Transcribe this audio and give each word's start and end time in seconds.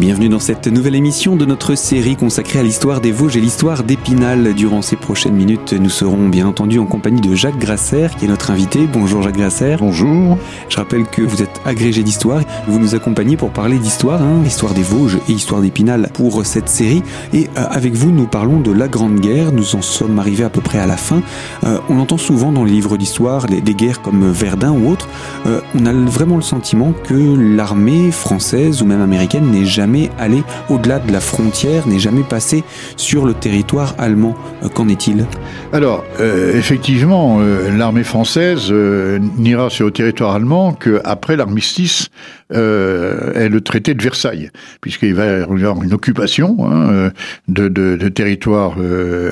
Bienvenue 0.00 0.30
dans 0.30 0.38
cette 0.38 0.66
nouvelle 0.66 0.94
émission 0.94 1.36
de 1.36 1.44
notre 1.44 1.74
série 1.74 2.16
consacrée 2.16 2.58
à 2.58 2.62
l'histoire 2.62 3.02
des 3.02 3.12
Vosges 3.12 3.36
et 3.36 3.40
l'histoire 3.42 3.82
d'Épinal. 3.82 4.54
Durant 4.54 4.80
ces 4.80 4.96
prochaines 4.96 5.34
minutes, 5.34 5.74
nous 5.74 5.90
serons 5.90 6.26
bien 6.30 6.46
entendu 6.46 6.78
en 6.78 6.86
compagnie 6.86 7.20
de 7.20 7.34
Jacques 7.34 7.58
Grasser, 7.58 8.06
qui 8.18 8.24
est 8.24 8.28
notre 8.28 8.50
invité. 8.50 8.88
Bonjour 8.90 9.20
Jacques 9.20 9.36
Grasser. 9.36 9.76
Bonjour. 9.78 10.38
Je 10.70 10.78
rappelle 10.78 11.04
que 11.04 11.20
vous 11.20 11.42
êtes 11.42 11.60
agrégé 11.66 12.02
d'histoire. 12.02 12.40
Vous 12.66 12.78
nous 12.78 12.94
accompagnez 12.94 13.36
pour 13.36 13.50
parler 13.50 13.76
d'histoire, 13.76 14.22
hein, 14.22 14.42
histoire 14.46 14.72
des 14.72 14.80
Vosges 14.82 15.18
et 15.28 15.32
histoire 15.32 15.60
d'Épinal 15.60 16.08
pour 16.14 16.46
cette 16.46 16.70
série. 16.70 17.02
Et 17.34 17.50
euh, 17.58 17.66
avec 17.68 17.92
vous, 17.92 18.10
nous 18.10 18.26
parlons 18.26 18.58
de 18.60 18.72
la 18.72 18.88
Grande 18.88 19.20
Guerre. 19.20 19.52
Nous 19.52 19.76
en 19.76 19.82
sommes 19.82 20.18
arrivés 20.18 20.44
à 20.44 20.50
peu 20.50 20.62
près 20.62 20.78
à 20.78 20.86
la 20.86 20.96
fin. 20.96 21.20
Euh, 21.64 21.76
on 21.90 21.98
entend 21.98 22.16
souvent 22.16 22.52
dans 22.52 22.64
les 22.64 22.72
livres 22.72 22.96
d'histoire 22.96 23.44
des 23.48 23.74
guerres 23.74 24.00
comme 24.00 24.30
Verdun 24.30 24.70
ou 24.70 24.90
autres. 24.90 25.08
Euh, 25.44 25.60
on 25.78 25.84
a 25.84 25.92
vraiment 25.92 26.36
le 26.36 26.42
sentiment 26.42 26.94
que 27.04 27.36
l'armée 27.54 28.10
française 28.10 28.80
ou 28.80 28.86
même 28.86 29.02
américaine 29.02 29.50
n'est 29.50 29.66
jamais 29.66 29.89
allée 30.18 30.42
au-delà 30.68 30.98
de 30.98 31.12
la 31.12 31.20
frontière, 31.20 31.86
n'est 31.86 31.98
jamais 31.98 32.22
passée 32.22 32.64
sur 32.96 33.24
le 33.24 33.34
territoire 33.34 33.94
allemand. 33.98 34.34
Euh, 34.62 34.68
qu'en 34.68 34.88
est-il? 34.88 35.26
Alors, 35.72 36.04
euh, 36.20 36.56
effectivement, 36.56 37.38
euh, 37.40 37.76
l'armée 37.76 38.04
française 38.04 38.72
n'ira 38.72 39.70
sur 39.70 39.86
le 39.86 39.92
territoire 39.92 40.34
allemand 40.34 40.72
qu'après 40.72 41.36
l'armistice 41.36 42.08
et 42.50 43.48
le 43.48 43.60
traité 43.60 43.94
de 43.94 44.02
Versailles, 44.02 44.50
puisqu'il 44.80 45.14
va 45.14 45.26
y 45.26 45.28
avoir 45.28 45.82
une 45.82 45.92
occupation 45.92 46.56
hein, 46.60 47.10
de, 47.48 47.68
de, 47.68 48.08
territoire 48.08 48.76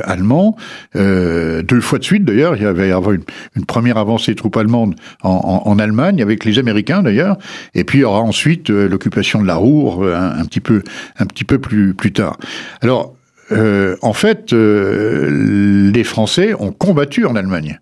allemand, 0.05 0.57
deux 0.95 1.81
fois 1.81 1.99
de 1.99 2.05
suite 2.05 2.25
d'ailleurs, 2.25 2.57
il 2.57 2.63
y 2.63 2.67
avoir 2.67 3.13
une, 3.13 3.65
première 3.67 3.99
avancée 3.99 4.33
des 4.33 4.37
troupes 4.37 4.57
allemandes 4.57 4.95
en, 5.23 5.79
Allemagne, 5.79 6.23
avec 6.23 6.45
les 6.45 6.59
Américains 6.59 7.03
d'ailleurs, 7.03 7.37
et 7.75 7.85
puis 7.85 7.99
il 7.99 8.03
y 8.03 8.05
aura 8.05 8.21
ensuite 8.21 8.71
l'occupation 8.71 9.43
de 9.43 9.47
la 9.47 9.57
Roure 9.57 10.05
un, 10.05 10.39
un, 10.39 10.45
petit 10.45 10.61
peu, 10.61 10.83
un 11.19 11.27
petit 11.27 11.45
peu 11.45 11.59
plus, 11.59 11.95
plus 11.95 12.13
tard. 12.13 12.39
Alors, 12.83 13.15
euh, 13.53 13.97
en 14.03 14.13
fait, 14.13 14.53
euh, 14.53 15.91
les 15.93 16.05
Français 16.05 16.55
ont 16.59 16.73
combattu 16.73 17.25
en 17.25 17.37
Allemagne. 17.37 17.81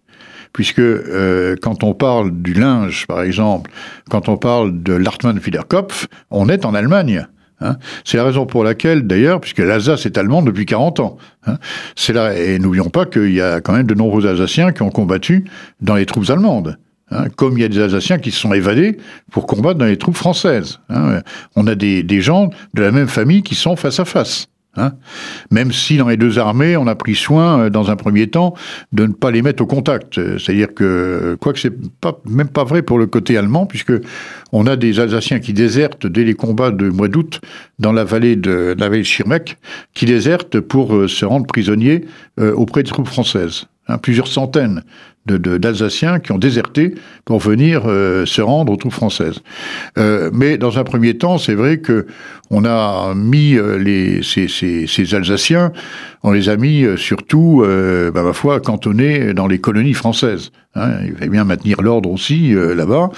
Puisque 0.56 0.78
euh, 0.78 1.54
quand 1.60 1.84
on 1.84 1.92
parle 1.92 2.30
du 2.32 2.54
linge, 2.54 3.06
par 3.06 3.20
exemple, 3.20 3.70
quand 4.08 4.30
on 4.30 4.38
parle 4.38 4.82
de 4.82 4.94
l'Artmann-Fiederkopf, 4.94 6.06
on 6.30 6.48
est 6.48 6.64
en 6.64 6.74
Allemagne. 6.74 7.26
Hein. 7.60 7.76
C'est 8.04 8.16
la 8.16 8.24
raison 8.24 8.46
pour 8.46 8.64
laquelle, 8.64 9.06
d'ailleurs, 9.06 9.42
puisque 9.42 9.58
l'Alsace 9.58 10.06
est 10.06 10.16
allemande 10.16 10.46
depuis 10.46 10.64
40 10.64 11.00
ans, 11.00 11.18
hein, 11.46 11.58
c'est 11.94 12.14
là, 12.14 12.34
et 12.34 12.58
n'oublions 12.58 12.88
pas 12.88 13.04
qu'il 13.04 13.34
y 13.34 13.42
a 13.42 13.60
quand 13.60 13.74
même 13.74 13.86
de 13.86 13.92
nombreux 13.92 14.26
Alsaciens 14.26 14.72
qui 14.72 14.80
ont 14.80 14.88
combattu 14.88 15.44
dans 15.82 15.96
les 15.96 16.06
troupes 16.06 16.30
allemandes. 16.30 16.78
Hein, 17.10 17.26
comme 17.36 17.58
il 17.58 17.60
y 17.60 17.64
a 17.64 17.68
des 17.68 17.80
Alsaciens 17.80 18.16
qui 18.16 18.30
se 18.30 18.40
sont 18.40 18.54
évadés 18.54 18.96
pour 19.30 19.46
combattre 19.46 19.78
dans 19.78 19.84
les 19.84 19.98
troupes 19.98 20.16
françaises. 20.16 20.80
Hein. 20.88 21.20
On 21.54 21.66
a 21.66 21.74
des 21.74 22.20
gens 22.22 22.48
de 22.72 22.80
la 22.80 22.92
même 22.92 23.08
famille 23.08 23.42
qui 23.42 23.56
sont 23.56 23.76
face 23.76 24.00
à 24.00 24.06
face. 24.06 24.48
Hein 24.76 24.92
Même 25.50 25.72
si 25.72 25.96
dans 25.96 26.08
les 26.08 26.16
deux 26.16 26.38
armées, 26.38 26.76
on 26.76 26.86
a 26.86 26.94
pris 26.94 27.14
soin, 27.14 27.60
euh, 27.60 27.70
dans 27.70 27.90
un 27.90 27.96
premier 27.96 28.28
temps, 28.28 28.54
de 28.92 29.06
ne 29.06 29.12
pas 29.12 29.30
les 29.30 29.42
mettre 29.42 29.62
au 29.62 29.66
contact. 29.66 30.14
C'est-à-dire 30.38 30.74
que, 30.74 31.36
quoique 31.40 31.58
c'est 31.58 31.72
pas, 32.00 32.20
même 32.28 32.48
pas 32.48 32.64
vrai 32.64 32.82
pour 32.82 32.98
le 32.98 33.06
côté 33.06 33.36
allemand, 33.36 33.66
puisque 33.66 33.92
on 34.52 34.66
a 34.66 34.76
des 34.76 35.00
Alsaciens 35.00 35.40
qui 35.40 35.52
désertent 35.52 36.06
dès 36.06 36.24
les 36.24 36.34
combats 36.34 36.70
de 36.70 36.88
mois 36.88 37.08
d'août 37.08 37.40
dans 37.78 37.92
la 37.92 38.04
vallée 38.04 38.36
de, 38.36 38.74
la 38.78 38.88
vallée 38.88 39.02
de 39.02 39.06
Schirmeck, 39.06 39.58
qui 39.94 40.04
désertent 40.04 40.60
pour 40.60 40.94
euh, 40.94 41.08
se 41.08 41.24
rendre 41.24 41.46
prisonniers 41.46 42.04
euh, 42.38 42.52
auprès 42.52 42.82
des 42.82 42.90
troupes 42.90 43.08
françaises. 43.08 43.66
Hein, 43.88 43.98
plusieurs 43.98 44.26
centaines 44.26 44.82
d'Alsaciens 45.26 46.14
de, 46.14 46.18
qui 46.18 46.32
ont 46.32 46.38
déserté 46.38 46.94
pour 47.24 47.40
venir 47.40 47.82
euh, 47.86 48.26
se 48.26 48.40
rendre 48.40 48.72
aux 48.72 48.76
troupes 48.76 48.92
françaises. 48.92 49.40
Euh, 49.98 50.30
mais 50.32 50.58
dans 50.58 50.78
un 50.78 50.84
premier 50.84 51.16
temps, 51.18 51.38
c'est 51.38 51.54
vrai 51.54 51.78
que 51.78 52.06
on 52.50 52.64
a 52.64 53.12
mis 53.14 53.56
euh, 53.56 53.76
les, 53.76 54.22
ces, 54.22 54.48
ces, 54.48 54.86
ces, 54.86 55.14
Alsaciens, 55.14 55.72
on 56.26 56.32
les 56.32 56.48
a 56.48 56.56
mis 56.56 56.82
euh, 56.82 56.96
surtout, 56.96 57.62
euh, 57.64 58.10
bah, 58.10 58.24
ma 58.24 58.32
foi, 58.32 58.60
cantonnés 58.60 59.32
dans 59.32 59.46
les 59.46 59.60
colonies 59.60 59.94
françaises. 59.94 60.50
Hein, 60.74 60.90
il 61.06 61.14
fallait 61.14 61.30
bien 61.30 61.44
maintenir 61.44 61.80
l'ordre 61.80 62.10
aussi 62.10 62.52
là-bas, 62.52 63.10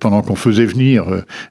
pendant 0.00 0.22
qu'on 0.22 0.36
faisait 0.36 0.64
venir 0.64 1.04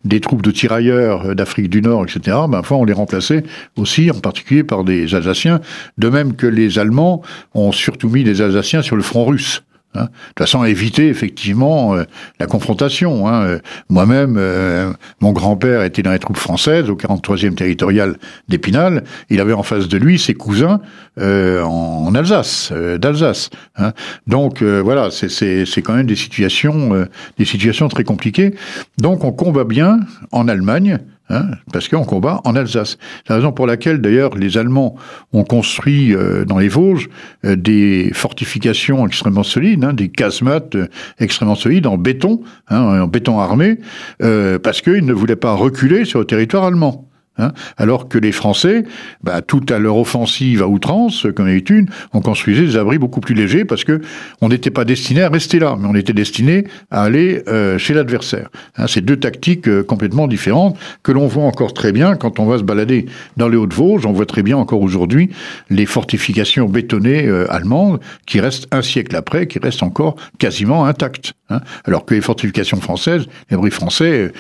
des 0.04 0.20
troupes 0.20 0.42
de 0.42 0.50
tirailleurs 0.50 1.36
d'Afrique 1.36 1.70
du 1.70 1.84
Nord, 1.84 2.06
etc. 2.06 2.20
Bah, 2.26 2.48
ma 2.48 2.64
foi, 2.64 2.78
on 2.78 2.86
les 2.86 2.94
remplaçait 2.94 3.44
aussi, 3.78 4.10
en 4.10 4.20
particulier 4.20 4.64
par 4.64 4.84
des 4.84 5.14
Alsaciens, 5.14 5.60
de 6.00 6.10
même 6.10 6.36
que 6.36 6.48
les 6.48 6.80
Allemands 6.80 7.22
ont 7.54 7.72
surtout 7.72 8.10
mis 8.10 8.24
des 8.24 8.42
Alsaciens 8.42 8.82
sur 8.82 8.96
le 8.96 9.04
front 9.04 9.26
russe. 9.26 9.65
Hein. 9.96 10.04
de 10.04 10.08
toute 10.08 10.40
façon, 10.40 10.64
éviter 10.64 11.08
effectivement 11.08 11.96
euh, 11.96 12.04
la 12.40 12.48
confrontation. 12.48 13.28
Hein. 13.28 13.44
Euh, 13.44 13.60
moi-même, 13.90 14.36
euh, 14.38 14.92
mon 15.22 15.32
grand-père 15.32 15.84
était 15.84 16.02
dans 16.02 16.12
les 16.12 16.20
troupes 16.20 16.38
françaises 16.38 16.90
au 16.90 16.96
43e 16.96 17.56
territorial 17.56 18.18
d'Épinal. 18.50 19.04
Il 19.30 19.40
avait 19.40 19.54
en 19.54 19.64
face 19.64 19.88
de 19.88 19.98
lui 19.98 20.20
ses 20.20 20.34
cousins 20.34 20.82
en, 21.18 22.14
Alsace, 22.14 22.72
d'Alsace. 22.72 23.50
Hein. 23.78 23.94
Donc 24.28 24.62
voilà, 24.62 25.10
c'est 25.12 25.82
quand 25.82 25.94
même 25.94 26.08
des 26.08 26.16
situations, 26.16 27.08
des 27.38 27.46
situations 27.46 27.88
très 27.88 28.04
compliquées. 28.04 28.56
Donc 28.98 29.24
on 29.24 29.32
combat 29.32 29.64
bien 29.64 30.00
en 30.32 30.48
Allemagne. 30.48 31.00
Hein, 31.28 31.52
parce 31.74 31.88
qu'on 31.88 32.04
combat 32.04 32.40
en 32.44 32.56
Alsace. 32.56 33.00
C'est 33.24 33.30
la 33.30 33.38
raison 33.38 33.52
pour 33.52 33.66
laquelle, 33.66 34.00
d'ailleurs, 34.00 34.36
les 34.36 34.60
Allemands 34.60 34.96
ont 35.34 35.44
construit 35.44 36.14
euh, 36.14 36.46
dans 36.46 36.60
les 36.60 36.68
Vosges 36.68 37.10
euh, 37.46 37.56
des 37.56 38.12
fortifications 38.14 39.08
extrêmement 39.08 39.42
solides, 39.42 39.84
hein, 39.84 39.94
des 39.94 40.10
casemates 40.10 40.76
euh, 40.76 40.88
extrêmement 41.18 41.56
solides 41.56 41.88
en 41.88 41.98
béton, 41.98 42.44
hein, 42.68 43.02
en 43.02 43.08
béton 43.08 43.40
armé, 43.40 43.80
parce 44.20 44.82
qu'ils 44.82 45.06
ne 45.06 45.14
voulaient 45.14 45.36
pas 45.36 45.54
reculer 45.54 46.06
sur 46.06 46.20
le 46.20 46.26
territoire 46.26 46.64
allemand. 46.64 47.10
Hein 47.38 47.52
Alors 47.78 48.08
que 48.08 48.18
les 48.18 48.32
Français, 48.32 48.84
bah, 49.22 49.42
tout 49.42 49.66
à 49.70 49.78
leur 49.78 49.98
offensive 49.98 50.62
à 50.62 50.68
outrance, 50.68 51.28
comme 51.36 51.48
d'habitude, 51.48 51.90
on 52.14 52.22
construisait 52.22 52.66
des 52.66 52.78
abris 52.78 52.98
beaucoup 52.98 53.20
plus 53.20 53.36
légers 53.36 53.66
parce 53.66 53.84
que 53.84 54.02
on 54.42 54.50
n'était 54.50 54.70
pas 54.70 54.86
destiné 54.86 55.22
à 55.22 55.30
rester 55.30 55.60
là, 55.60 55.76
mais 55.80 55.88
on 55.88 55.96
était 55.96 56.14
destiné 56.14 56.66
à 56.92 57.04
aller 57.04 57.44
euh, 57.48 57.78
chez 57.78 57.94
l'adversaire. 57.94 58.50
Hein, 58.78 58.86
c'est 58.88 59.04
deux 59.04 59.18
tactiques 59.18 59.68
euh, 59.68 59.84
complètement 59.84 60.28
différentes 60.28 60.78
que 61.04 61.12
l'on 61.12 61.28
voit 61.28 61.44
encore 61.44 61.74
très 61.74 61.92
bien 61.92 62.16
quand 62.16 62.40
on 62.40 62.46
va 62.46 62.58
se 62.58 62.64
balader 62.64 63.06
dans 63.36 63.50
les 63.50 63.58
Hauts-de-Vosges. 63.58 64.06
On 64.06 64.14
voit 64.14 64.26
très 64.26 64.44
bien 64.44 64.58
encore 64.58 64.82
aujourd'hui 64.82 65.30
les 65.70 65.86
fortifications 65.86 66.68
bétonnées 66.68 67.26
euh, 67.26 67.52
allemandes 67.52 68.00
qui 68.26 68.40
restent 68.40 68.68
un 68.72 68.82
siècle 68.82 69.16
après, 69.16 69.48
qui 69.48 69.60
restent 69.60 69.84
encore 69.84 70.16
quasiment 70.40 70.86
intactes. 70.86 71.34
Hein 71.50 71.60
Alors 71.84 72.06
que 72.06 72.16
les 72.16 72.22
fortifications 72.22 72.80
françaises, 72.80 73.26
les 73.50 73.56
abris 73.56 73.72
français, 73.72 74.32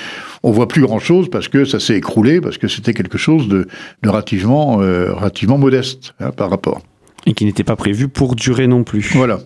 on 0.41 0.51
voit 0.51 0.67
plus 0.67 0.81
grand-chose 0.81 1.29
parce 1.29 1.47
que 1.47 1.65
ça 1.65 1.79
s'est 1.79 1.95
écroulé, 1.95 2.41
parce 2.41 2.57
que 2.57 2.67
c'était 2.85 3.01
quelque 3.01 3.17
chose 3.17 3.47
de, 3.47 3.67
de 4.03 4.09
relativement, 4.09 4.81
euh, 4.81 5.11
relativement 5.13 5.57
modeste 5.57 6.13
hein, 6.19 6.31
par 6.31 6.49
rapport. 6.49 6.81
Et 7.25 7.33
qui 7.33 7.45
n'était 7.45 7.63
pas 7.63 7.75
prévu 7.75 8.07
pour 8.07 8.35
durer 8.35 8.67
non 8.67 8.83
plus. 8.83 9.11
Voilà. 9.15 9.39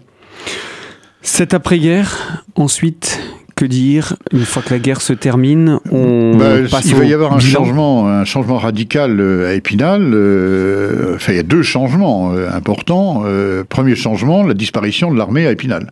Cette 1.22 1.54
après-guerre, 1.54 2.44
ensuite, 2.56 3.22
que 3.56 3.66
dire 3.66 4.16
Une 4.34 4.46
fois 4.46 4.62
que 4.62 4.74
la 4.74 4.80
guerre 4.80 5.02
se 5.02 5.14
termine, 5.14 5.80
on 5.92 6.36
bah, 6.38 6.56
passe 6.70 6.86
Il 6.86 6.96
va 6.96 7.06
y 7.06 7.14
avoir 7.14 7.34
un 7.34 7.40
changement, 7.40 8.08
un 8.08 8.26
changement 8.26 8.58
radical 8.58 9.20
euh, 9.20 9.50
à 9.50 9.54
Épinal. 9.54 10.12
Euh, 10.14 11.16
enfin, 11.16 11.34
il 11.34 11.36
y 11.38 11.40
a 11.40 11.44
deux 11.44 11.64
changements 11.64 12.32
importants. 12.32 13.24
Euh, 13.26 13.64
premier 13.64 13.96
changement, 13.96 14.44
la 14.44 14.54
disparition 14.54 15.12
de 15.14 15.18
l'armée 15.18 15.48
à 15.48 15.52
Épinal. 15.52 15.92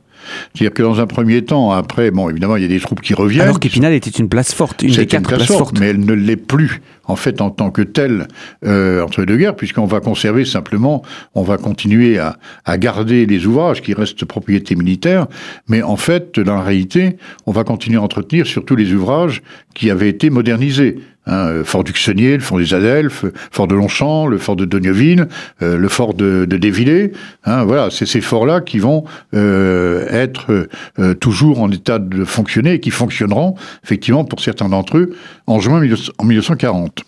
C'est-à-dire 0.54 0.74
que 0.74 0.84
dans 0.84 1.00
un 1.00 1.08
premier 1.08 1.44
temps, 1.44 1.72
après, 1.72 2.12
bon, 2.12 2.30
évidemment, 2.30 2.56
il 2.56 2.64
y 2.64 2.66
a 2.66 2.70
des 2.70 2.80
troupes 2.80 3.02
qui 3.02 3.14
reviennent. 3.14 3.44
Alors 3.44 3.60
qu'Épinal 3.60 3.94
était 3.94 4.10
une 4.10 4.30
place 4.30 4.54
forte, 4.54 4.84
une 4.84 4.92
des 4.92 5.06
quatre 5.06 5.22
une 5.22 5.28
place 5.28 5.38
places 5.40 5.48
forte, 5.48 5.60
fortes. 5.60 5.80
mais 5.80 5.88
elle 5.88 6.00
ne 6.00 6.14
l'est 6.14 6.36
plus, 6.36 6.82
en 7.06 7.16
fait, 7.16 7.42
en 7.42 7.50
tant 7.50 7.72
que 7.72 7.82
telle, 7.82 8.28
euh, 8.66 9.04
entre 9.04 9.22
les 9.22 9.26
deux 9.26 9.38
guerres, 9.38 9.56
puisqu'on 9.56 9.86
va 9.86 10.00
conserver 10.00 10.46
simplement, 10.46 11.04
on 11.36 11.44
va 11.44 11.58
continuer 11.58 12.20
à, 12.20 12.38
à, 12.66 12.78
garder 12.78 13.26
les 13.26 13.46
ouvrages 13.46 13.82
qui 13.82 13.94
restent 13.94 14.26
propriété 14.26 14.76
militaire, 14.76 15.28
mais 15.68 15.82
en 15.82 15.98
fait, 15.98 16.40
dans 16.40 16.56
la 16.56 16.62
réalité, 16.62 17.18
on 17.46 17.52
va 17.52 17.64
continuer 17.64 17.98
à 17.98 18.02
entretenir 18.02 18.46
surtout 18.48 18.76
les 18.76 18.94
ouvrages 18.94 19.42
qui 19.74 19.90
avaient 19.92 20.10
été 20.10 20.30
modernisés. 20.30 20.98
Hein, 21.28 21.64
fort 21.64 21.84
du 21.84 21.92
Xenier, 21.92 22.38
le 22.38 22.40
fort 22.40 22.58
des 22.58 22.74
Adelphes, 22.74 23.26
fort 23.52 23.68
de 23.68 23.76
Longchamp, 23.76 24.28
le 24.28 24.38
fort 24.38 24.56
de 24.56 24.66
Dogneville, 24.66 25.28
euh, 25.62 25.78
le 25.78 25.90
fort 25.90 26.14
de, 26.14 26.46
de. 26.46 26.58
Hein, 27.46 27.64
voilà, 27.64 27.90
c'est 27.90 28.06
ces 28.06 28.22
forts-là 28.22 28.62
qui 28.62 28.80
vont 28.80 29.06
euh, 29.34 30.08
être 30.10 30.68
euh, 31.00 31.14
toujours 31.16 31.62
en 31.62 31.72
état 31.72 32.00
de 32.00 32.26
fonctionner 32.26 32.74
et 32.74 32.80
qui 32.80 32.92
fonctionneront 32.92 33.56
effectivement 33.84 34.26
pour 34.26 34.40
certains 34.42 34.70
d'entre 34.70 34.98
eux 34.98 35.16
en 35.48 35.60
juin 35.60 35.82
en 36.18 36.26
1940. 36.26 37.04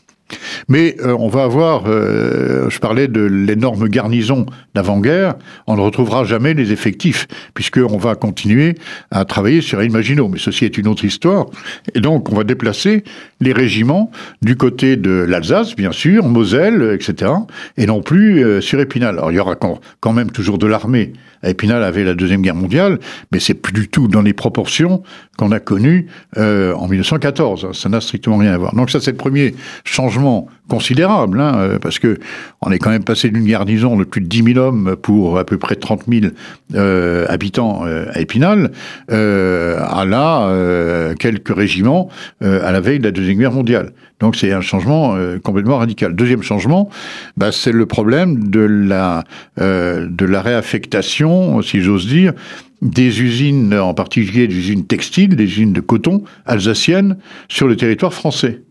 Mais 0.68 0.96
euh, 1.00 1.16
on 1.18 1.28
va 1.28 1.44
avoir, 1.44 1.84
euh, 1.88 2.70
je 2.70 2.80
parlais 2.80 3.08
de 3.08 3.22
l'énorme 3.22 3.88
garnison 3.88 4.46
d'avant-guerre, 4.76 5.36
on 5.68 5.76
ne 5.76 5.82
retrouvera 5.82 6.24
jamais 6.24 6.54
les 6.54 6.72
effectifs, 6.72 7.28
puisqu'on 7.54 7.98
va 7.98 8.16
continuer 8.16 8.76
à 9.12 9.26
travailler 9.26 9.62
sur 9.62 9.80
Maginot. 9.80 10.28
Mais 10.28 10.40
ceci 10.40 10.66
est 10.66 10.78
une 10.78 10.88
autre 10.88 11.06
histoire. 11.06 11.48
Et 11.96 12.02
donc, 12.02 12.32
on 12.32 12.36
va 12.36 12.44
déplacer 12.44 13.04
les 13.42 13.54
régiments 13.54 14.12
du 14.42 14.56
côté 14.56 14.96
de 14.96 15.12
l'Alsace, 15.12 15.76
bien 15.76 15.92
sûr, 15.92 16.28
Moselle, 16.28 16.92
etc., 16.94 17.32
et 17.78 17.86
non 17.86 18.02
plus 18.02 18.44
euh, 18.44 18.62
sur 18.62 18.80
Épinal. 18.80 19.18
Alors, 19.18 19.32
il 19.32 19.36
y 19.36 19.40
aura 19.40 19.56
quand 19.56 20.14
même 20.14 20.32
toujours 20.32 20.58
de 20.58 20.68
l'armée. 20.68 21.14
Épinal 21.44 21.84
avait 21.84 22.04
la 22.04 22.14
Deuxième 22.14 22.42
Guerre 22.42 22.56
mondiale, 22.56 23.00
mais 23.32 23.40
c'est 23.40 23.54
plus 23.54 23.74
du 23.74 23.88
tout 23.88 24.08
dans 24.08 24.22
les 24.22 24.34
proportions 24.34 25.04
qu'on 25.38 25.52
a 25.52 25.60
connues 25.60 26.08
en 26.38 26.88
1914. 26.88 27.72
Ça 27.74 27.90
n'a 27.90 28.02
strictement 28.02 28.38
rien 28.38 28.54
à 28.54 28.58
voir. 28.58 28.76
Donc 28.76 28.90
ça, 28.90 29.00
c'est 29.00 29.12
le 29.12 29.18
premier 29.18 29.56
changement 29.84 30.48
considérable, 30.70 31.42
hein, 31.42 31.56
euh, 31.58 31.80
parce 31.80 32.00
que 32.00 32.18
on 32.62 32.72
est 32.72 32.80
quand 32.80 32.92
même 32.92 33.04
passé 33.04 33.30
d'une 33.30 33.46
garnison 33.46 33.98
de 33.98 34.06
plus 34.06 34.22
de 34.22 34.28
10 34.28 34.54
000 34.54 34.60
hommes 34.60 34.96
pour 34.96 35.38
à 35.38 35.44
peu 35.44 35.58
près 35.58 35.76
30 35.76 36.04
000 36.08 36.28
euh, 36.76 37.26
habitants 37.28 37.82
euh, 37.86 38.06
à 38.14 38.22
Épinal, 38.22 38.72
à 39.10 40.06
là 40.06 41.14
quelques 41.20 41.54
régiments 41.54 42.10
à 42.42 42.72
la 42.72 42.80
veille 42.80 43.00
de 43.00 43.04
la 43.04 43.12
Deuxième 43.12 43.40
Guerre 43.40 43.52
mondiale. 43.52 43.92
Donc 44.20 44.36
c'est 44.36 44.52
un 44.52 44.62
changement 44.62 45.18
complètement 45.44 45.78
radical. 45.78 46.16
Deuxième 46.16 46.44
changement, 46.44 46.90
bah, 47.38 47.52
c'est 47.52 47.72
le 47.72 47.86
problème 47.86 48.50
de 48.50 48.60
la, 48.60 49.24
de 49.58 50.26
la 50.26 50.42
réaffectation, 50.42 51.62
si 51.62 51.82
j'ose 51.82 52.08
dire, 52.08 52.34
des 52.82 53.22
usines, 53.22 53.74
en 53.74 53.94
particulier 53.94 54.48
des 54.48 54.56
usines 54.56 54.86
textiles, 54.86 55.36
des 55.36 55.46
usines 55.46 55.74
de 55.74 55.82
coton 55.82 56.24
alsaciennes 56.46 57.18
sur 57.48 57.68
le 57.68 57.76
territoire 57.76 58.14
français. 58.14 58.62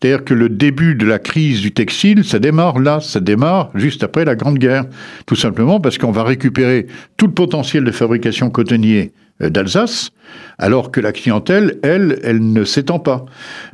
C'est-à-dire 0.00 0.24
que 0.24 0.34
le 0.34 0.48
début 0.48 0.94
de 0.94 1.06
la 1.06 1.18
crise 1.18 1.60
du 1.60 1.72
textile, 1.72 2.24
ça 2.24 2.38
démarre 2.38 2.78
là, 2.78 3.00
ça 3.00 3.20
démarre 3.20 3.70
juste 3.74 4.04
après 4.04 4.24
la 4.24 4.34
Grande 4.34 4.58
Guerre. 4.58 4.84
Tout 5.26 5.36
simplement 5.36 5.80
parce 5.80 5.98
qu'on 5.98 6.12
va 6.12 6.24
récupérer 6.24 6.86
tout 7.16 7.26
le 7.26 7.32
potentiel 7.32 7.84
de 7.84 7.90
fabrication 7.90 8.50
cotonnier 8.50 9.12
euh, 9.42 9.50
d'Alsace, 9.50 10.12
alors 10.58 10.90
que 10.90 11.00
la 11.00 11.12
clientèle, 11.12 11.78
elle, 11.82 12.18
elle 12.22 12.52
ne 12.52 12.64
s'étend 12.64 12.98
pas. 12.98 13.26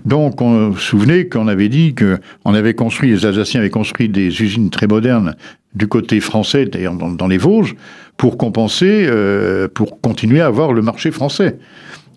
Donc, 0.04 0.40
on 0.42 0.70
vous 0.70 0.78
souvenez 0.78 1.28
qu'on 1.28 1.46
avait 1.46 1.68
dit 1.68 1.94
que 1.94 2.18
on 2.44 2.54
avait 2.54 2.74
construit, 2.74 3.10
les 3.10 3.24
Alsaciens 3.24 3.60
avaient 3.60 3.70
construit 3.70 4.08
des 4.08 4.42
usines 4.42 4.70
très 4.70 4.88
modernes 4.88 5.36
du 5.74 5.86
côté 5.86 6.18
français, 6.20 6.66
d'ailleurs 6.66 6.94
dans, 6.94 7.28
les 7.28 7.38
Vosges, 7.38 7.76
pour 8.16 8.36
compenser, 8.36 9.06
euh, 9.06 9.68
pour 9.68 10.00
continuer 10.00 10.40
à 10.40 10.46
avoir 10.46 10.72
le 10.72 10.82
marché 10.82 11.12
français. 11.12 11.58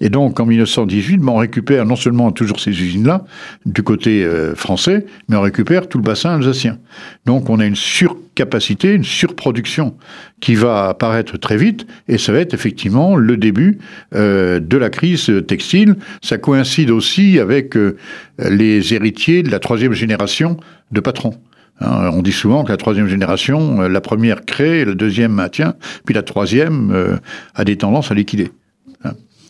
Et 0.02 0.10
donc, 0.10 0.40
en 0.40 0.46
1918, 0.46 1.18
ben, 1.18 1.30
on 1.30 1.38
récupère 1.38 1.86
non 1.86 1.96
seulement 1.96 2.32
toujours 2.32 2.60
ces 2.60 2.72
usines-là, 2.72 3.24
du 3.66 3.84
côté 3.84 4.24
euh, 4.24 4.56
français, 4.56 5.06
mais 5.30 5.36
on 5.36 5.42
récupère 5.42 5.88
tout 5.88 5.98
le 5.98 6.04
bassin 6.04 6.36
alsacien. 6.36 6.78
Donc, 7.26 7.50
on 7.50 7.60
a 7.60 7.66
une 7.66 7.76
surcapacité, 7.76 8.94
une 8.94 9.04
surproduction 9.04 9.96
qui 10.42 10.56
va 10.56 10.90
apparaître 10.90 11.38
très 11.38 11.58
vite, 11.58 11.88
et 12.08 12.18
ça 12.18 12.32
va 12.34 12.40
être 12.40 12.54
effectivement 12.54 13.16
le 13.16 13.38
début 13.38 13.80
euh, 14.14 14.60
de 14.60 14.78
la 14.78 14.90
crise 14.90 15.32
textile. 15.48 15.96
Ça 16.22 16.38
coïncide 16.38 16.92
aussi 16.92 17.40
avec 17.40 17.78
euh, 17.78 17.98
les 18.38 18.94
héritiers 18.94 19.44
de 19.44 19.52
la 19.52 19.60
troisième 19.60 19.94
génération 19.94 20.58
de 20.92 21.00
patrons. 21.00 21.36
Hein, 21.80 22.10
on 22.14 22.22
dit 22.22 22.32
souvent 22.32 22.64
que 22.64 22.72
la 22.72 22.78
troisième 22.78 23.08
génération, 23.08 23.82
la 23.82 24.02
première 24.02 24.46
crée, 24.46 24.86
la 24.86 24.94
deuxième 24.94 25.32
maintient, 25.32 25.76
puis 26.06 26.14
la 26.14 26.24
troisième 26.24 27.20
a 27.54 27.66
des 27.66 27.76
tendances 27.76 28.12
à 28.12 28.14
liquider. 28.14 28.50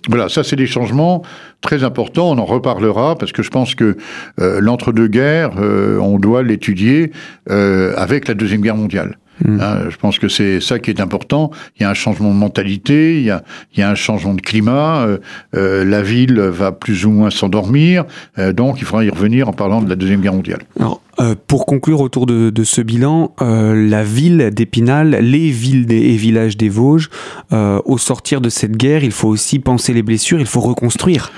Voilà, 0.07 0.29
ça 0.29 0.43
c'est 0.43 0.55
des 0.55 0.67
changements 0.67 1.23
très 1.61 1.83
importants. 1.83 2.31
On 2.31 2.37
en 2.37 2.45
reparlera 2.45 3.17
parce 3.17 3.31
que 3.31 3.43
je 3.43 3.49
pense 3.49 3.75
que 3.75 3.97
euh, 4.39 4.59
l'entre-deux-guerres, 4.59 5.53
euh, 5.59 5.97
on 5.99 6.19
doit 6.19 6.43
l'étudier 6.43 7.11
euh, 7.49 7.93
avec 7.97 8.27
la 8.27 8.33
deuxième 8.33 8.61
guerre 8.61 8.77
mondiale. 8.77 9.17
Hmm. 9.43 9.59
Hein, 9.59 9.77
je 9.89 9.97
pense 9.97 10.19
que 10.19 10.27
c'est 10.27 10.61
ça 10.61 10.79
qui 10.79 10.91
est 10.91 11.01
important. 11.01 11.51
Il 11.77 11.83
y 11.83 11.85
a 11.85 11.89
un 11.89 11.95
changement 11.95 12.31
de 12.31 12.37
mentalité, 12.37 13.17
il 13.17 13.25
y 13.25 13.31
a, 13.31 13.43
il 13.73 13.79
y 13.79 13.83
a 13.83 13.89
un 13.89 13.95
changement 13.95 14.33
de 14.33 14.41
climat. 14.41 15.07
la 15.53 16.01
ville 16.01 16.39
va 16.39 16.71
plus 16.71 17.05
ou 17.05 17.11
moins 17.11 17.29
s'endormir, 17.29 18.05
donc 18.53 18.79
il 18.79 18.85
faudra 18.85 19.03
y 19.03 19.09
revenir 19.09 19.49
en 19.49 19.53
parlant 19.53 19.81
de 19.81 19.89
la 19.89 19.95
deuxième 19.95 20.21
guerre 20.21 20.33
mondiale. 20.33 20.61
Alors, 20.79 21.01
euh, 21.19 21.35
pour 21.47 21.65
conclure 21.65 22.01
autour 22.01 22.25
de, 22.25 22.51
ce 22.63 22.81
bilan, 22.81 23.33
euh, 23.41 23.87
la 23.89 24.03
ville 24.03 24.49
d'Épinal, 24.51 25.17
les 25.21 25.49
villes 25.49 25.89
et 25.91 26.15
villages 26.15 26.57
des 26.57 26.69
Vosges, 26.69 27.09
euh, 27.53 27.79
au 27.85 27.97
sortir 27.97 28.41
de 28.41 28.49
cette 28.49 28.75
guerre, 28.75 29.03
il 29.03 29.11
faut 29.11 29.29
aussi 29.29 29.59
penser 29.59 29.93
les 29.93 30.03
blessures, 30.03 30.39
il 30.39 30.45
faut 30.45 30.59
reconstruire. 30.59 31.31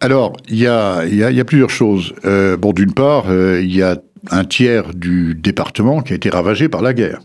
Alors, 0.00 0.34
il 0.48 0.58
y 0.58 0.66
a, 0.66 1.04
y 1.06 1.40
a, 1.40 1.44
plusieurs 1.44 1.70
choses. 1.70 2.14
bon, 2.24 2.72
d'une 2.72 2.92
part, 2.92 3.24
il 3.30 3.74
y 3.74 3.82
a 3.82 3.96
un 4.30 4.44
tiers 4.44 4.94
du 4.94 5.34
département 5.34 6.02
qui 6.02 6.12
a 6.12 6.16
été 6.16 6.30
ravagé 6.30 6.68
par 6.68 6.82
la 6.82 6.94
guerre. 6.94 7.20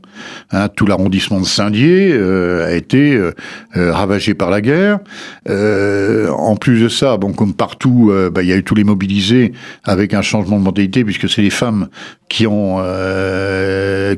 Hein, 0.51 0.67
tout 0.67 0.85
l'arrondissement 0.85 1.39
de 1.39 1.45
Saint-Dié 1.45 2.11
euh, 2.11 2.67
a 2.67 2.73
été 2.73 3.15
euh, 3.15 3.31
euh, 3.77 3.93
ravagé 3.93 4.33
par 4.33 4.49
la 4.49 4.61
guerre. 4.61 4.99
en 5.47 6.55
plus 6.55 6.81
de 6.81 6.89
ça, 6.89 7.17
bon, 7.17 7.33
comme 7.33 7.53
partout, 7.53 8.11
bah, 8.33 8.43
il 8.43 8.49
y 8.49 8.53
a 8.53 8.57
eu 8.57 8.63
tous 8.63 8.75
les 8.75 8.83
mobilisés 8.83 9.53
avec 9.83 10.13
un 10.13 10.21
changement 10.21 10.57
de 10.57 10.63
mentalité 10.63 11.03
puisque 11.03 11.29
c'est 11.29 11.41
les 11.41 11.49
femmes 11.49 11.87
qui 12.27 12.45
ont 12.45 12.77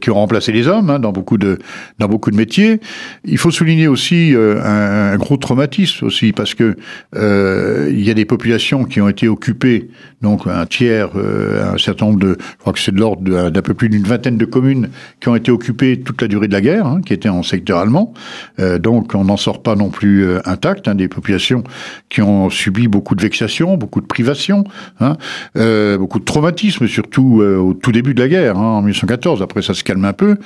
qui 0.01 0.09
ont 0.09 0.15
remplacé 0.15 0.51
les 0.51 0.67
hommes 0.67 0.89
hein, 0.89 0.99
dans 0.99 1.11
beaucoup 1.11 1.37
de 1.37 1.59
dans 1.99 2.07
beaucoup 2.07 2.31
de 2.31 2.35
métiers. 2.35 2.79
Il 3.25 3.37
faut 3.37 3.51
souligner 3.51 3.87
aussi 3.87 4.33
un, 4.35 5.15
gros 5.17 5.37
traumatisme 5.37 6.05
aussi 6.05 6.31
parce 6.31 6.53
que 6.53 6.75
il 7.15 8.03
y 8.03 8.09
a 8.09 8.13
des 8.13 8.25
populations 8.25 8.83
qui 8.83 9.01
ont 9.01 9.09
été 9.09 9.27
occupées, 9.27 9.89
donc 10.21 10.47
un 10.47 10.65
tiers, 10.65 11.11
un 11.15 11.77
certain 11.77 12.07
nombre 12.07 12.19
de, 12.19 12.37
que 12.71 12.79
c'est 12.79 12.93
de 12.93 12.99
l'ordre 12.99 13.49
d'un 13.49 13.61
peu 13.61 13.73
plus 13.73 13.89
d'une 13.89 14.03
vingtaine 14.03 14.37
de 14.37 14.45
communes 14.45 14.89
qui 15.19 15.29
ont 15.29 15.35
été 15.35 15.51
occupées 15.51 15.99
toute 15.99 16.21
la 16.21 16.27
durée 16.27 16.47
de 16.47 16.53
la 16.53 16.61
guerre, 16.61 16.85
hein, 16.85 17.01
qui 17.05 17.13
étaient 17.13 17.29
en 17.29 17.43
secteur 17.43 17.79
allemand. 17.79 18.13
Euh, 18.59 18.79
donc 18.79 19.13
on 19.15 19.25
n'en 19.25 19.37
sort 19.37 19.61
pas 19.61 19.75
non 19.75 19.89
plus 19.89 20.25
euh, 20.25 20.39
intact. 20.45 20.87
Hein, 20.87 20.95
des 20.95 21.07
populations 21.07 21.63
qui 22.09 22.21
ont 22.21 22.49
subi 22.49 22.87
beaucoup 22.87 23.15
de 23.15 23.21
vexations, 23.21 23.77
beaucoup 23.77 24.01
de 24.01 24.05
privations, 24.05 24.63
hein, 24.99 25.17
euh, 25.57 25.97
beaucoup 25.97 26.19
de 26.19 26.25
traumatismes, 26.25 26.87
surtout 26.87 27.41
au 27.41 27.73
tout 27.73 27.91
début 27.91 28.13
de 28.13 28.19
la 28.19 28.27
guerre, 28.27 28.57
en 28.57 28.81
1914. 28.81 29.41
Après 29.41 29.61
ça 29.61 29.73
se 29.73 29.83
calme 29.83 30.05
un 30.05 30.13
peu. 30.13 30.37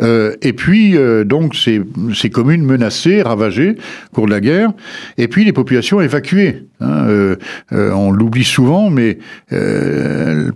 et 0.00 0.52
puis 0.52 0.96
donc 1.24 1.54
ces, 1.54 2.30
communes 2.30 2.64
menacées, 2.64 3.22
ravagées 3.22 3.76
au 4.10 4.14
cours 4.14 4.26
de 4.26 4.30
la 4.30 4.40
guerre. 4.40 4.72
Et 5.18 5.28
puis 5.28 5.44
les 5.44 5.52
populations 5.52 6.00
évacuées. 6.00 6.66
On 6.80 8.10
l'oublie 8.10 8.44
souvent, 8.44 8.90
mais 8.90 9.18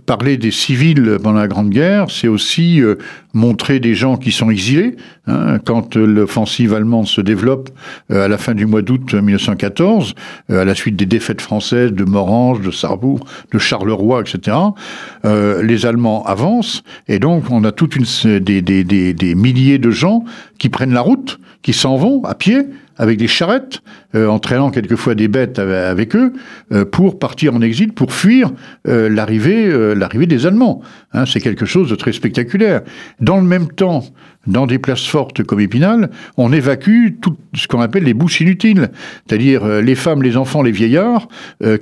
parler 0.05 0.37
des 0.37 0.51
civils 0.51 1.16
pendant 1.19 1.39
la 1.39 1.47
Grande 1.47 1.69
Guerre, 1.69 2.09
c'est 2.09 2.27
aussi 2.27 2.81
euh, 2.81 2.95
montrer 3.37 3.79
des 3.79 3.95
gens 3.95 4.17
qui 4.17 4.31
sont 4.31 4.49
exilés. 4.49 4.95
Hein, 5.27 5.59
quand 5.63 5.95
l'offensive 5.95 6.73
allemande 6.73 7.07
se 7.07 7.21
développe 7.21 7.69
euh, 8.11 8.25
à 8.25 8.27
la 8.27 8.37
fin 8.37 8.53
du 8.53 8.65
mois 8.65 8.81
d'août 8.81 9.13
1914, 9.13 10.15
euh, 10.49 10.61
à 10.61 10.65
la 10.65 10.75
suite 10.75 10.95
des 10.95 11.05
défaites 11.05 11.41
françaises 11.41 11.93
de 11.93 12.03
Morange, 12.03 12.61
de 12.61 12.71
Sarrebourg, 12.71 13.25
de 13.53 13.59
Charleroi, 13.59 14.21
etc., 14.21 14.57
les 15.23 15.85
Allemands 15.85 16.25
avancent 16.25 16.83
et 17.07 17.19
donc 17.19 17.51
on 17.51 17.63
a 17.63 17.71
toute 17.71 17.95
une 17.95 18.05
des, 18.39 18.61
des, 18.61 18.83
des, 18.83 19.13
des 19.13 19.35
milliers 19.35 19.77
de 19.77 19.91
gens 19.91 20.23
qui 20.57 20.69
prennent 20.69 20.93
la 20.93 21.01
route, 21.01 21.39
qui 21.61 21.73
s'en 21.73 21.97
vont 21.97 22.23
à 22.23 22.33
pied 22.33 22.65
avec 22.97 23.17
des 23.17 23.27
charrettes, 23.27 23.81
euh, 24.15 24.27
entraînant 24.27 24.71
quelquefois 24.71 25.15
des 25.15 25.27
bêtes 25.27 25.59
avec 25.59 26.15
eux, 26.15 26.33
euh, 26.71 26.85
pour 26.85 27.19
partir 27.19 27.53
en 27.53 27.61
exil, 27.61 27.93
pour 27.93 28.11
fuir 28.11 28.51
euh, 28.87 29.09
l'arrivée, 29.09 29.95
l'arrivée 29.95 30.25
des 30.25 30.45
Allemands. 30.45 30.81
Hein, 31.13 31.25
c'est 31.25 31.39
quelque 31.39 31.65
chose 31.65 31.89
de 31.89 31.95
très 31.95 32.11
spectaculaire. 32.11 32.81
Dans 33.27 33.35
le 33.35 33.43
même 33.43 33.67
temps, 33.67 34.05
dans 34.47 34.65
des 34.67 34.79
places 34.79 35.05
fortes 35.05 35.43
comme 35.43 35.59
Épinal, 35.59 36.11
on 36.37 36.53
évacue 36.53 37.09
tout 37.21 37.35
ce 37.53 37.67
qu'on 37.67 37.81
appelle 37.81 38.05
les 38.05 38.13
bouches 38.13 38.39
inutiles, 38.39 38.89
c'est-à-dire 39.27 39.67
les 39.81 39.95
femmes, 39.95 40.23
les 40.23 40.37
enfants, 40.37 40.61
les 40.61 40.71
vieillards, 40.71 41.27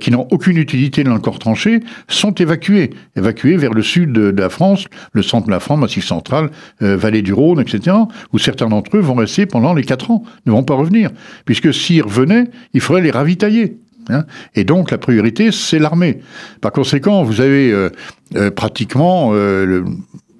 qui 0.00 0.10
n'ont 0.10 0.26
aucune 0.32 0.56
utilité 0.56 1.04
dans 1.04 1.14
le 1.14 1.20
corps 1.20 1.38
tranché, 1.38 1.78
sont 2.08 2.34
évacués, 2.34 2.90
évacués 3.14 3.56
vers 3.56 3.74
le 3.74 3.82
sud 3.82 4.10
de, 4.10 4.40
la 4.40 4.50
France, 4.50 4.86
le 5.12 5.22
centre 5.22 5.46
de 5.46 5.52
la 5.52 5.60
France, 5.60 5.78
Massif 5.78 6.04
central, 6.04 6.50
vallée 6.80 7.22
du 7.22 7.32
Rhône, 7.32 7.60
etc., 7.60 7.96
où 8.32 8.38
certains 8.38 8.68
d'entre 8.68 8.96
eux 8.96 9.00
vont 9.00 9.14
rester 9.14 9.46
pendant 9.46 9.72
les 9.72 9.84
quatre 9.84 10.10
ans, 10.10 10.24
ne 10.46 10.50
vont 10.50 10.64
pas 10.64 10.74
revenir, 10.74 11.10
puisque 11.44 11.72
s'ils 11.72 12.02
revenaient, 12.02 12.50
il 12.74 12.80
faudrait 12.80 13.02
les 13.02 13.12
ravitailler. 13.12 13.78
Hein. 14.08 14.24
et 14.54 14.64
donc 14.64 14.90
la 14.90 14.98
priorité, 14.98 15.50
c'est 15.50 15.78
l'armée. 15.78 16.20
Par 16.60 16.72
conséquent, 16.72 17.24
vous 17.24 17.40
avez 17.40 17.72
euh, 17.72 17.90
euh, 18.36 18.50
pratiquement 18.50 19.30
euh, 19.32 19.84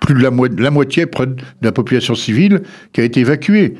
plus 0.00 0.14
de 0.14 0.22
la, 0.22 0.30
moitié 0.70 1.06
de 1.06 1.36
la 1.62 1.72
population 1.72 2.14
civile 2.14 2.62
qui 2.92 3.00
a 3.00 3.04
été 3.04 3.20
évacuée. 3.20 3.74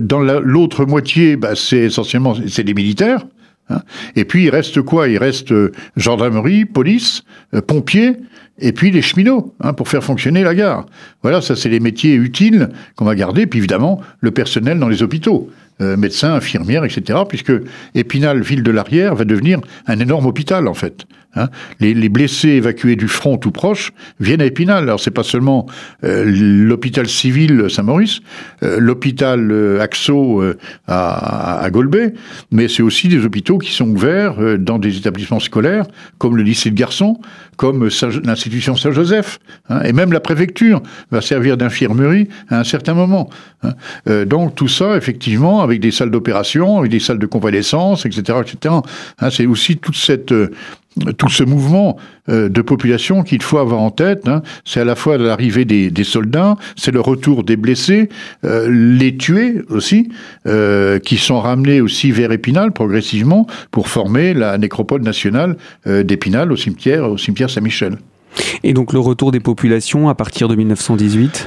dans 0.00 0.20
l'autre 0.20 0.84
moitié, 0.84 1.36
bah, 1.36 1.54
c'est 1.54 1.78
essentiellement 1.78 2.34
c'est 2.48 2.64
des 2.64 2.74
militaires. 2.74 3.26
Hein. 3.72 3.82
et 4.16 4.24
puis 4.24 4.44
il 4.44 4.50
reste 4.50 4.82
quoi? 4.82 5.08
Il 5.08 5.18
reste 5.18 5.54
gendarmerie, 5.96 6.64
police, 6.64 7.22
pompiers, 7.68 8.16
et 8.58 8.72
puis 8.72 8.90
les 8.90 9.02
cheminots, 9.02 9.54
hein, 9.60 9.72
pour 9.72 9.88
faire 9.88 10.02
fonctionner 10.02 10.42
la 10.42 10.54
gare. 10.54 10.86
Voilà, 11.22 11.40
ça 11.40 11.54
c'est 11.54 11.68
les 11.68 11.78
métiers 11.78 12.14
utiles 12.14 12.68
qu'on 12.96 13.04
va 13.04 13.14
garder, 13.14 13.46
puis 13.46 13.58
évidemment 13.58 14.00
le 14.20 14.30
personnel 14.32 14.78
dans 14.78 14.88
les 14.88 15.02
hôpitaux. 15.02 15.50
Euh, 15.80 15.96
médecins, 15.96 16.34
infirmières, 16.34 16.84
etc., 16.84 17.20
puisque 17.26 17.52
Épinal, 17.94 18.42
ville 18.42 18.62
de 18.62 18.70
l'arrière, 18.70 19.14
va 19.14 19.24
devenir 19.24 19.60
un 19.86 19.98
énorme 19.98 20.26
hôpital, 20.26 20.68
en 20.68 20.74
fait. 20.74 21.06
Hein. 21.36 21.48
les, 21.78 22.08
blessés 22.08 22.48
évacués 22.48 22.96
du 22.96 23.08
front 23.08 23.36
tout 23.38 23.50
proche 23.50 23.92
viennent 24.18 24.40
à 24.40 24.46
Épinal. 24.46 24.84
Alors 24.84 25.00
c'est 25.00 25.10
pas 25.10 25.22
seulement 25.22 25.66
euh, 26.04 26.24
l'hôpital 26.26 27.08
civil 27.08 27.66
Saint-Maurice, 27.68 28.20
euh, 28.62 28.78
l'hôpital 28.80 29.80
Axo 29.80 30.42
à, 30.86 31.62
à 31.62 31.70
Golbet, 31.70 32.14
mais 32.50 32.68
c'est 32.68 32.82
aussi 32.82 33.08
des 33.08 33.24
hôpitaux 33.24 33.58
qui 33.58 33.72
sont 33.72 33.88
ouverts 33.88 34.58
dans 34.58 34.78
des 34.78 34.96
établissements 34.96 35.40
scolaires, 35.40 35.86
comme 36.18 36.36
le 36.36 36.42
lycée 36.42 36.70
de 36.70 36.76
garçons, 36.76 37.20
comme 37.56 37.88
l'institution 38.24 38.74
Saint-Joseph, 38.74 39.38
hein, 39.68 39.82
et 39.82 39.92
même 39.92 40.12
la 40.12 40.20
préfecture 40.20 40.82
va 41.10 41.20
servir 41.20 41.56
d'infirmerie 41.56 42.28
à 42.48 42.60
un 42.60 42.64
certain 42.64 42.94
moment. 42.94 43.28
Hein. 43.62 44.24
donc 44.24 44.54
tout 44.54 44.68
ça, 44.68 44.96
effectivement, 44.96 45.62
avec 45.62 45.80
des 45.80 45.90
salles 45.90 46.10
d'opération, 46.10 46.78
avec 46.78 46.90
des 46.90 47.00
salles 47.00 47.18
de 47.18 47.26
convalescence, 47.26 48.06
etc., 48.06 48.38
etc. 48.42 48.74
Hein, 49.20 49.30
c'est 49.30 49.46
aussi 49.46 49.76
toute 49.76 49.96
cette, 49.96 50.32
euh, 50.32 50.50
tout 51.16 51.28
ce 51.28 51.44
mouvement 51.44 51.96
euh, 52.28 52.48
de 52.48 52.62
population 52.62 53.22
qu'il 53.22 53.42
faut 53.42 53.58
avoir 53.58 53.80
en 53.80 53.90
tête. 53.90 54.28
Hein. 54.28 54.42
C'est 54.64 54.80
à 54.80 54.84
la 54.84 54.96
fois 54.96 55.18
l'arrivée 55.18 55.64
des, 55.64 56.04
soldats, 56.04 56.56
c'est 56.76 56.90
le 56.90 57.00
retour 57.00 57.44
des 57.44 57.56
blessés, 57.56 58.08
euh, 58.44 58.68
les 58.70 59.16
tués 59.16 59.62
aussi, 59.68 60.10
euh, 60.46 60.98
qui 60.98 61.16
sont 61.16 61.40
ramenés 61.40 61.80
aussi 61.80 62.10
vers 62.10 62.32
Épinal 62.32 62.72
progressivement 62.72 63.46
pour 63.70 63.88
former 63.88 64.34
la 64.34 64.58
nécropole 64.58 65.02
nationale 65.02 65.56
d'Épinal 65.86 66.52
au 66.52 66.56
cimetière, 66.56 67.10
au 67.10 67.18
cimetière 67.18 67.50
Saint-Michel. 67.50 67.96
Et 68.62 68.72
donc 68.72 68.92
le 68.92 69.00
retour 69.00 69.32
des 69.32 69.40
populations 69.40 70.08
à 70.08 70.14
partir 70.14 70.48
de 70.48 70.54
1918 70.54 71.46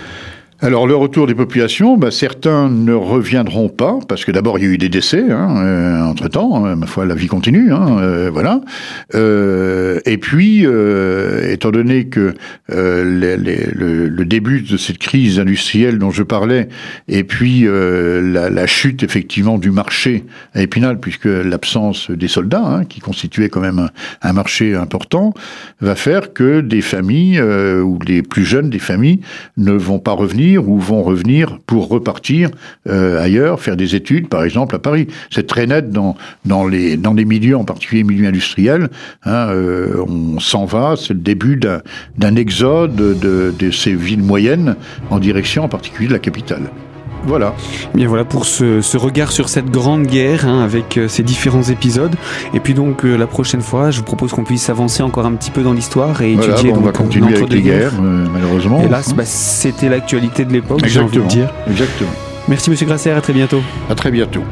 alors 0.64 0.88
le 0.88 0.96
retour 0.96 1.28
des 1.28 1.36
populations, 1.36 1.98
bah, 1.98 2.10
certains 2.10 2.70
ne 2.70 2.94
reviendront 2.94 3.68
pas 3.68 4.00
parce 4.08 4.24
que 4.24 4.32
d'abord 4.32 4.58
il 4.60 4.64
y 4.64 4.68
a 4.68 4.70
eu 4.70 4.78
des 4.78 4.88
décès 4.88 5.30
hein, 5.30 5.58
euh, 5.58 6.02
entre 6.04 6.30
temps. 6.30 6.66
Hein, 6.66 6.78
ma 6.78 6.88
foi, 6.88 7.06
la 7.06 7.16
vie 7.16 7.28
continue, 7.28 7.74
hein, 7.74 7.98
euh, 8.00 8.30
voilà. 8.32 8.62
Euh, 9.14 10.00
et 10.06 10.18
puis, 10.18 10.66
étant 11.52 11.72
donné 11.72 12.06
que 12.06 12.34
le, 12.70 14.24
début 14.24 14.62
de 14.62 14.78
cette 14.78 15.00
crise 15.00 15.38
industrielle 15.38 16.00
dont 16.00 16.12
je 16.12 16.24
parlais, 16.24 16.70
et 17.10 17.26
puis 17.26 17.66
la, 17.68 18.66
chute 18.66 19.04
effectivement 19.04 19.58
du 19.58 19.70
marché 19.70 20.24
à 20.54 20.62
Épinal, 20.62 20.98
puisque 20.98 21.26
l'absence 21.26 22.10
des 22.10 22.30
soldats, 22.30 22.84
qui 22.88 23.02
constituait 23.02 23.50
quand 23.50 23.60
même 23.60 23.90
un, 24.22 24.34
marché 24.34 24.76
important, 24.76 25.34
va 25.82 25.96
faire 25.96 26.32
que 26.32 26.62
des 26.62 26.82
familles 26.82 27.42
ou 27.42 28.00
les 28.08 28.22
plus 28.22 28.46
jeunes 28.46 28.70
des 28.70 28.80
familles 28.80 29.20
ne 29.58 29.74
vont 29.74 30.00
pas 30.00 30.14
revenir 30.14 30.53
ou 30.58 30.78
vont 30.80 31.04
revenir 31.04 31.60
pour 31.66 31.88
repartir 31.88 32.50
euh, 32.90 33.22
ailleurs, 33.22 33.60
faire 33.60 33.76
des 33.76 33.96
études, 33.96 34.28
par 34.28 34.44
exemple 34.44 34.76
à 34.76 34.80
Paris. 34.80 35.08
C'est 35.30 35.48
très 35.48 35.68
net 35.68 35.92
dans, 35.92 36.16
les, 36.68 36.98
milieux, 37.26 37.58
en 37.58 37.64
particulier 37.64 38.04
les 38.04 38.08
milieux 38.08 38.28
industriels. 38.28 38.90
Hein, 39.24 39.50
euh, 39.50 40.04
on 40.08 40.40
s'en 40.40 40.66
va, 40.66 40.96
c'est 40.98 41.14
le 41.14 41.20
début 41.20 41.60
d'un 42.18 42.36
exode 42.36 42.96
de, 42.96 43.54
de 43.58 43.72
ces 43.72 43.94
villes 43.94 44.24
moyennes 44.24 44.76
en 45.10 45.20
direction 45.20 45.64
en 45.64 45.70
particulier 45.70 46.08
de 46.08 46.14
la 46.14 46.20
capitale. 46.20 46.64
Voilà. 47.26 47.54
Bien 47.94 48.08
voilà 48.08 48.26
pour 48.26 48.46
ce, 48.46 48.98
regard 48.98 49.32
sur 49.32 49.50
cette 49.50 49.70
grande 49.70 50.06
guerre 50.06 50.48
hein, 50.48 50.64
avec 50.64 50.98
euh, 50.98 51.08
ces 51.08 51.24
différents 51.24 51.64
épisodes. 51.64 52.16
Et 52.54 52.60
puis 52.60 52.74
donc 52.74 53.06
euh, 53.06 53.16
la 53.16 53.28
prochaine 53.28 53.62
fois, 53.62 53.92
je 53.92 54.00
vous 54.00 54.04
propose 54.04 54.32
qu'on 54.32 54.44
puisse 54.44 54.70
avancer 54.70 55.04
encore 55.04 55.26
un 55.26 55.34
petit 55.34 55.52
peu 55.52 55.64
dans 55.64 55.74
l'histoire 55.74 56.22
et 56.22 56.34
étudier. 56.34 56.74
on 56.74 56.82
va 56.82 56.92
continuer 56.92 57.36
avec 57.36 57.50
les 57.50 57.62
guerres, 57.62 57.94
euh, 58.02 58.26
malheureusement. 58.32 58.82
Hélas, 58.84 59.14
bah, 59.14 59.26
c'était 59.26 59.90
l'actualité 59.90 60.46
de 60.46 60.54
l'époque, 60.54 60.86
j'ai 60.86 61.00
envie 61.00 61.18
de 61.18 61.24
dire. 61.24 61.50
Exactement. 61.70 62.12
Merci 62.48 62.70
Monsieur 62.70 62.86
Grasser, 62.86 63.12
à 63.12 63.22
très 63.22 63.34
bientôt. 63.34 63.62
À 63.90 63.96
très 63.96 64.12
bientôt. 64.12 64.44